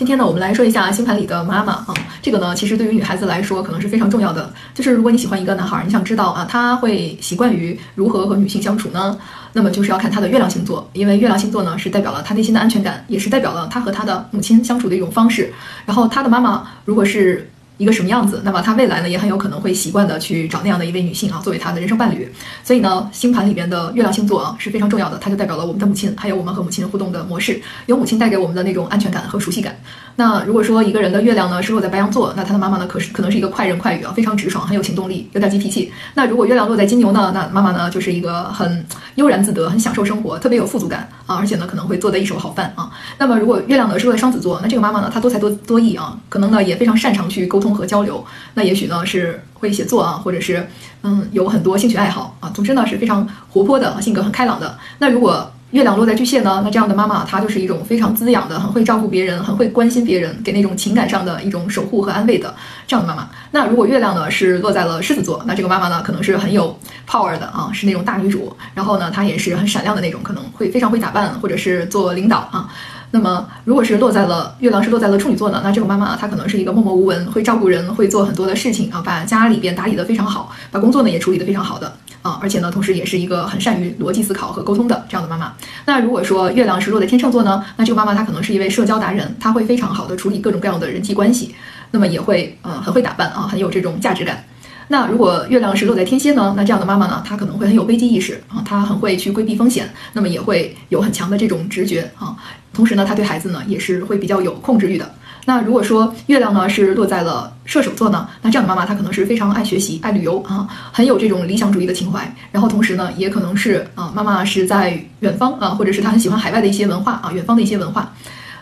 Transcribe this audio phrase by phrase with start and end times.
[0.00, 1.92] 今天呢，我们来说一下星盘里的妈妈啊，
[2.22, 4.50] 这个呢，其实对于女孩子来说可能是非常重要的。
[4.72, 9.18] 就是如果你喜欢一个男孩，你想知道啊，他会习惯于如何和女性相处呢？
[9.52, 15.52] 那么就是要看他的月亮星座，因为月亮星座呢是代表了他内心的安全感，也是代表了他和他的母亲相处的一种方式。
[15.84, 17.50] 然后他的妈妈如果是。
[17.80, 18.42] 一个什么样子？
[18.44, 22.30] 那么他未来呢，也很有可能会习惯的去找那样的一位女性啊，作为他的人生伴侣。
[22.62, 29.74] 所以呢，星盘里边的月亮星座啊是非常重要的，它就代表了我们的母亲，还有我们和母亲互动的模式，有母亲带给我们的那种安全感和熟悉感。
[30.16, 35.90] 那如果说一个人的月亮呢是落在白羊座，那他的妈妈呢可是可能是一个快人快语啊，非常直爽，很有行动力，有点急脾气。
[36.12, 38.84] 那如果月亮落在金牛呢，那妈妈呢就是一个很
[39.14, 42.90] 悠然自得，很享受生活，特别有富足感啊，而且呢可能会做得一手好饭啊。
[43.16, 48.24] 那么如果月亮呢是落在双子座，那这个妈妈呢她多才多多艺啊，可能呢也非常擅长去沟通综合交流。
[48.54, 50.68] 那也许呢是会写作啊，或者是
[51.02, 54.76] 嗯有很多兴趣爱好啊，总之呢是非常活泼的，性格很开朗的。
[54.98, 62.52] 那如果月亮落在巨蟹呢，那这样的妈妈她就是一种非常滋养的，很会照顾别人，很会关心别人，给那种情感上的一种守护和安慰的
[62.88, 63.28] 这样的妈妈。
[63.52, 66.76] 那如果月亮呢是落在了狮子座，那这个妈妈呢可能是很有
[67.08, 72.68] power 的啊，是那种大女主，然后呢她也是很闪亮的那种，可能会非常会打扮，或者是做领导啊。
[73.12, 75.60] 那么，如果是落在了月亮是落在了处女座呢？
[75.64, 85.54] 那这个妈妈她可能是一个默默无闻，会照顾人，会做很多的事情啊，把家里边打理得非常好，把工作呢也处理得非常好的啊，而且呢，同时也是一个很善于逻辑思考和沟通的这样的妈妈。
[85.86, 87.64] 那如果说月亮是落在天秤座呢？
[87.76, 91.54] 那这个妈妈她可能是一位社交达人，她会非常好的处理各种各样的人际关系，
[91.90, 94.44] 那么也会呃很会打扮啊，很有这种价值感。
[94.88, 96.52] 那如果月亮是落在天蝎呢？
[96.56, 102.36] 那这样的妈妈呢，她可能会很有危机意识啊，她很会去规避风险，那么也会有很强的这种直觉啊。
[102.72, 105.14] 同时呢，她对孩子呢也是会比较有控制欲的。
[105.46, 112.32] 那如果说月亮呢是落在了射手座呢，那这样的妈妈她可能是非常爱学习、爱旅游啊，很有这种理想主义的情怀。
[112.52, 118.12] 然后同时呢，也可能是啊，妈妈是在远方啊，或者是她很喜欢海外的一些文化啊，远方的一些文化，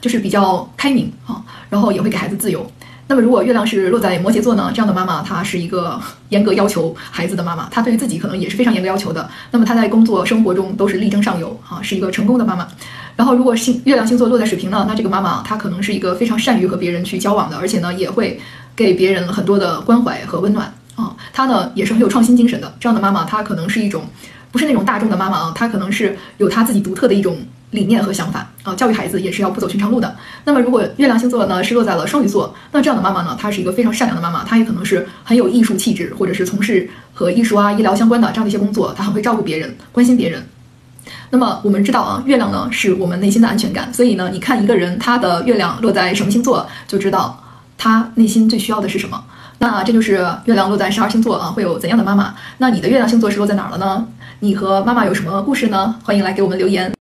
[0.00, 2.70] 就是比较开明啊，然后也会给孩子自由。
[3.08, 4.68] 那么，如果月亮是落在摩羯座呢？
[4.74, 9.30] 这样的妈妈，她是一个严格要求孩子的妈妈，她对于自己可能也是非常严格要求的。
[9.52, 12.66] 那么，她在工作生活中都是力争上游啊，是一个成功的妈妈。
[13.16, 14.84] 然后，如果星月亮星座落在水瓶呢？
[14.86, 18.38] 那这个妈妈她可能是一个非常善于和别人去交往的，而且呢，也会
[18.76, 21.16] 给别人很多的关怀和温暖啊。
[21.32, 22.72] 她呢也是很有创新精神的。
[22.78, 24.04] 这样的妈妈，她可能是一种
[24.52, 27.38] 不是那种大众的妈妈啊，她可能是有她自己独特的一种。
[27.72, 30.16] 理念和想法啊，教育孩子也是要不走寻常路的。
[30.44, 40.42] 那么，如果月亮星座呢是落在了双鱼座，那这样的妈妈呢，她是一个非常善良的妈妈，她也可能是很有艺术气质，或者是从事和艺术啊、医疗相关的这样的一些工作，她很会照顾别人，关心别人。
[41.30, 47.42] 那么我们知道啊，月亮呢是我们内心的安全感，所以呢，你看一个人他的月亮落在什么星座，就知道
[47.76, 49.22] 他内心最需要的是什么。
[49.58, 52.34] 那这就是月亮落在十二星座啊，会有怎样的妈妈？
[52.58, 54.06] 那你的月亮星座是落在哪儿了呢？
[54.40, 55.94] 你和妈妈有什么故事呢？
[56.04, 56.94] 欢迎来给我们留言。